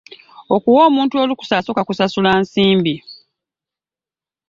[0.55, 2.95] Okuwa omuntu olukusa asooka kusasula nsimbi.